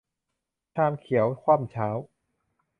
[0.73, 1.89] ชามเขียวคว่ำเช้า